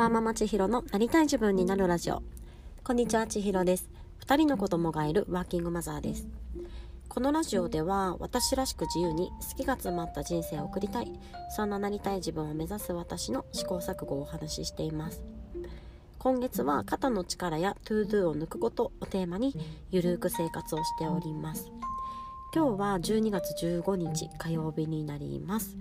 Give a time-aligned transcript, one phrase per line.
[0.00, 2.22] ワーママ千尋のなりたい自分になるラジオ。
[2.82, 3.90] こんにちは千尋です。
[4.24, 6.26] 2人の子供がいるワーキングマザーです。
[7.10, 11.12] このラジオでは私らしく自由に好きが詰まった人生を送りたい。
[11.54, 15.22] そんななりたい自分を目指す私の試行錯誤をお話ししています。
[16.18, 19.54] 今月は肩の力や to do を抜くことをテーマに
[19.90, 21.70] ゆるく生活をしております。
[22.54, 25.76] 今日は12月15日火曜日になります。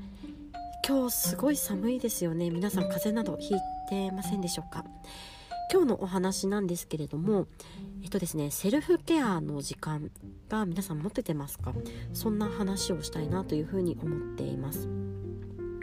[0.89, 2.49] 今日すごい寒いですよね。
[2.49, 4.83] 皆さん風邪などひいてませんでしょうか？
[5.71, 7.45] 今日のお話なんですけれども
[8.01, 10.09] えっとですねセルフケアの時間
[10.49, 11.75] が皆さん持っててますか？
[12.13, 14.89] そんな話をしたいなというふうに思っています。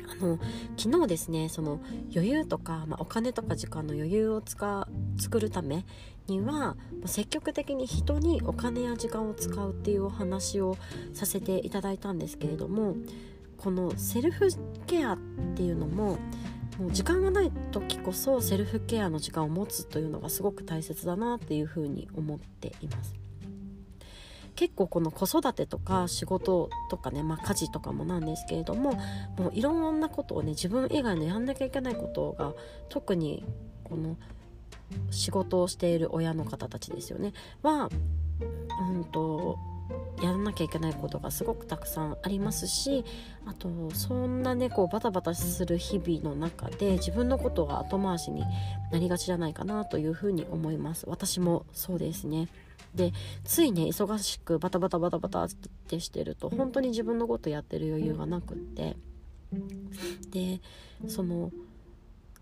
[0.09, 0.41] あの
[0.77, 1.81] 昨日ですねその
[2.13, 5.87] 余裕とか、まあ、お金とか時間の余裕を使作るため
[6.27, 10.77] には積極的に人にお金や時間を使うっていうお話を
[11.13, 12.97] させていただいたんですけれども
[13.57, 14.49] このセルフ
[14.87, 15.19] ケアっ
[15.55, 16.19] ていうのも
[16.79, 23.15] もう時間がない時こそセルフケアの時間を持つというのがすごく大切だなっていうふうに思っています。
[24.55, 28.95] 結構この子育てとか仕事とかね、まあ、家事とかもなんですけれども
[29.37, 32.55] もういろんなことをね自分以外のやんなきゃいけないことが
[32.89, 33.45] 特に
[33.85, 34.17] この
[35.11, 37.35] 仕事をしている親の方たちですよね。
[37.63, 37.91] は
[38.95, 39.59] うんと
[40.23, 43.05] やらなきゃいけないことがすごくたくさんありますし
[43.45, 48.43] あとそんなねこうバタバタする日々の中で自分のことが後回しに
[48.91, 51.05] なりがちじゃないかなというふうに思います。
[51.09, 52.49] 私もそうですね。
[52.95, 53.13] で
[53.45, 55.49] ついね忙しくバタバタバタバタっ
[55.89, 58.97] てしてると本当に自分のことやってる余裕がなくって。
[60.31, 60.61] で
[61.07, 61.53] その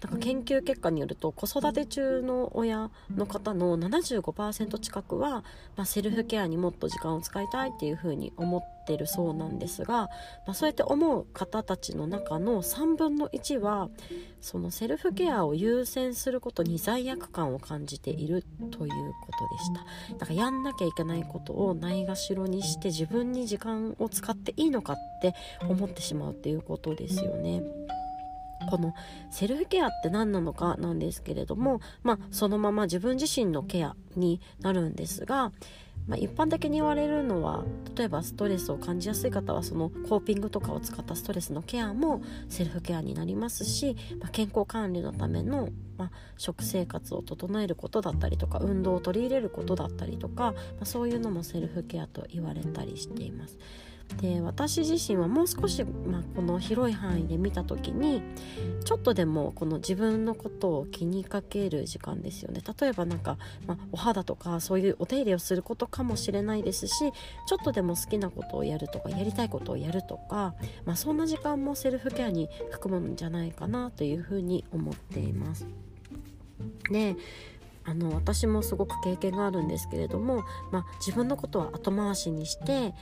[0.03, 5.45] なんか研究結果によると子育て中の親の方の75%近くは、
[5.77, 10.11] まあ、セルフケアにもっと時間を使いたいっていうふうに思ってるそうなんですが、ま
[10.49, 13.89] あ、そうやって思う方たちの中の3分の1は
[14.43, 19.73] そのセルフケアを優先することに罪悪感を感じているということでし
[20.11, 27.63] ただからやんなきゃいけないことをないがしろにして自分に時間を使っていいのかって思ってしまうっていうことですよね。
[28.65, 28.95] この
[29.31, 35.53] セルフケアって何なのかなんですけれども、まあ、そのまま自分自身のケアになるんですが、
[36.07, 37.65] まあ、一般的に言われるのは
[37.97, 53.59] 例えばストレスを感じやすい方はそのコーピングとかを使ったストレスのケアもセルフケアになりますし、まあ、健康管理のための、まあ、食生活を整えることだったりとか運動を取り入れることだったりとか、まあ、そういうのもセルフケアと言われたりしています。
[54.21, 58.23] で私自身はもう少し、まあ、この広い範囲で見た時に
[58.85, 66.95] ちょっとでもこの自分のことを気にかける時間ですよね例えばなんか、まあ、お肌とかそういうお手入れをすることかもしれないですし
[67.47, 70.55] ちょっとでも好きなことをやるとかやりたいことをやるとか、
[70.85, 75.67] まあ、そんな時間もセルフケアに含むんじゃないかなというふうに思っています。
[76.91, 77.17] で
[77.87, 82.95] あの私もすごく経験があるんですけれども、まあ、自分のことは後回しにして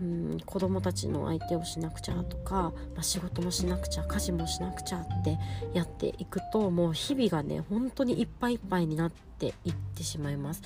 [0.00, 5.38] うん子供たちの相手をしなくちゃとか、まあ、仕事もしなくちゃ家事もしなくちゃって
[5.72, 10.62] やっていくともう日々がね本当にいっぱいいっぱいになっていってしまいます。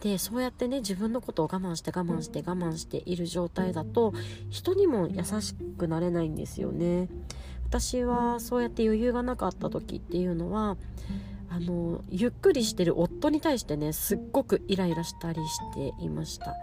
[0.00, 4.12] でそうやってね自分のことを我慢して我慢して我慢している状態だと
[4.50, 7.08] 人にも優しくなれないんですよね。
[7.66, 10.76] 私はそうやって余裕がなかった時っていうのは
[11.48, 16.54] あのゆっくりしてる夫に対してねすっごくイライラしたりしていました。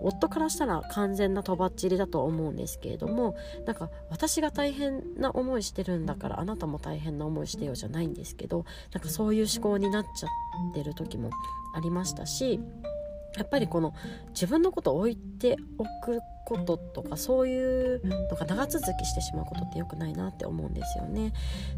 [0.00, 3.36] 夫からしたら完全なとばっちりだと思うんですけれども
[3.66, 10.26] なんか私が大変な思いしてるんだからあなたも大変な思いしてよじゃないんですけどなんかそういう思考になっちゃ
[10.70, 11.30] ってる時も
[11.74, 12.60] ありましたし
[13.36, 13.94] やっぱりこの
[14.30, 21.32] 自分のことを置いておくこととかそういうのが長続きしてしまうことって良くないなって思うんですよね。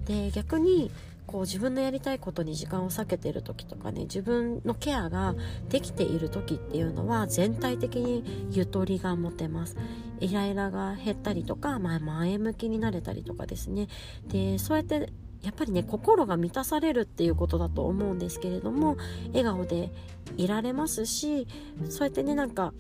[0.06, 0.90] で逆に
[1.28, 5.34] こう自分のやりたいことに時間を割けている時とかね自分のケアが
[5.68, 9.76] できている時っていうのは全体的にゆとりが持てます
[10.20, 13.88] イライラが減ったりとか、まあ、前向きになれたりとかですね
[14.26, 18.96] でそうやってやっぱりね心が満たされるっていうことだと思うんですけれども
[19.28, 19.92] 笑顔で
[20.38, 21.46] いられますし
[21.90, 22.72] そうやってねなんか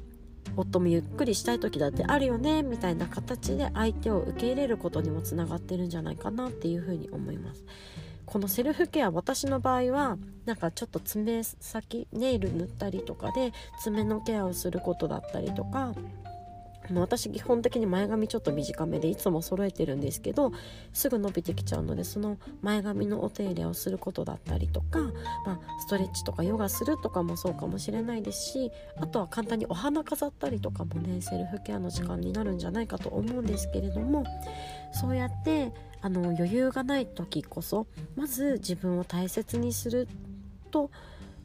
[0.56, 7.64] 夫もゆっくりしたい時だってあるよねみたいな形で相手を受け入れることにもつながってるんじゃないかなっていうふうに思います。
[8.30, 13.52] このセルフケア私の場合はなんかちょっと爪先ネイル塗ったりとかで
[13.82, 15.94] 爪のケアをすることだったりとか
[16.94, 20.52] 私基本的に前髪ちょっと短めでいつも揃えてるんですけど
[20.92, 25.00] すぐ伸びてきちゃうのでその前髪のお手入れをすることだったりとか、
[25.44, 34.24] まあ、ストレッチとかヨガするとかもそうかもしれないですしあとは簡単にお花飾ったりとかもねセルフケアの時間になるんじゃないかと思うんですけれども
[34.92, 37.86] そうやってあの余裕がない時こそ
[38.16, 40.08] まず自分を大切にする
[40.70, 40.90] と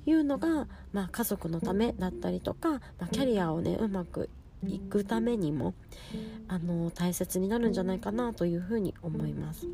[0.06, 4.30] いうのが、まあ、家族のためだったりとか、まあ、キャリアをねうまく
[4.68, 5.74] いくためにも
[6.48, 9.68] あの大切になるんじゃないかなというふうに思います。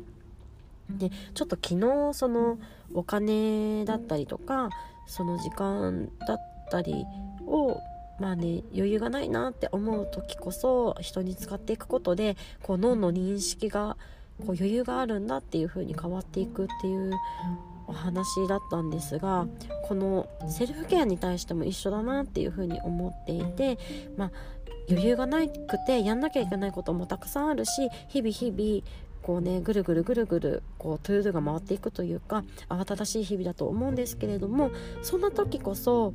[0.90, 2.58] でちょっと昨日その
[2.94, 4.70] お金だったりとか
[5.06, 6.38] その時間だっ
[6.70, 7.04] たり
[7.46, 7.80] を
[8.18, 13.96] まあね余裕がないなって思う時こそ人に使っていくことでこう脳の認識が
[14.40, 17.12] こう余裕があるんだっていう風に変わっていくっていう
[17.86, 19.46] お話だったんですが
[19.88, 23.78] このセルフケアに対しても一緒だなっていう風に思っていて、
[24.16, 24.30] まあ、
[24.88, 34.70] 余裕がなくてやんなきゃいけないこともたくさんあるし日々日々こうねぐるぐるぐるぐるこう to do が回っていくというか慌ただしい日々だと思うんですけれども
[35.02, 36.14] そんな時こそ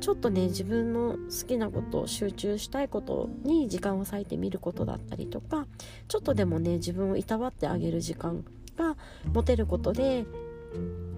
[0.00, 5.66] ちょっとね自分の好きなこと集中したいことに時間を割いてみることだったりとか
[6.08, 8.44] ちょっとでもね自分をいたわってあげる時間
[8.76, 8.96] が
[9.32, 10.24] 持てることで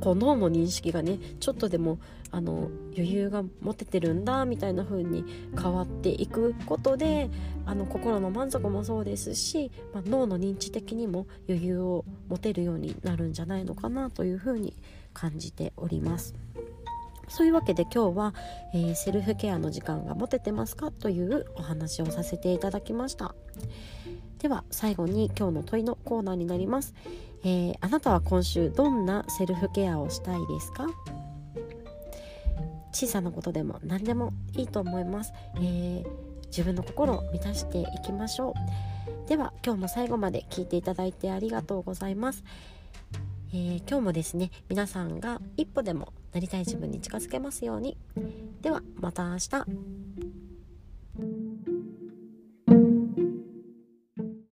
[0.00, 1.98] こう脳の認識がねちょっとでも
[2.30, 5.24] あの余裕が持ててるんだみたいな風に
[5.58, 7.30] 変わっていくことで
[7.64, 14.74] あの心の満足もそうですし、まあ、脳の認知的にも余裕を持てるようになるんじゃないのかなという風に
[15.14, 16.34] 感じております。
[17.28, 18.34] そういうわけで今日は、
[18.72, 23.34] えー、セルフケアの時間が持ててますかというお話をさせていただきました。
[24.38, 26.94] では最後に今日の問いのコーナーになります、
[27.42, 30.86] えー、あなたは今週どんなセルフケアをしたいですか？
[32.92, 36.06] 小さなことでも何でもいいと思います、えー、
[36.46, 39.28] 自分の心を満たしていきましょう。
[39.28, 42.44] では今日も最後まで聞いていただいてありがとうございます。
[43.56, 47.96] えー、今日もですね皆さんが一歩でもなりたい自分に近づけますように。
[48.60, 50.35] ではまた明日。